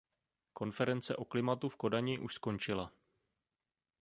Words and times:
Konference 0.53 1.15
o 1.15 1.25
klimatu 1.25 1.69
v 1.69 1.75
Kodani 1.75 2.19
už 2.19 2.35
skončila. 2.35 2.91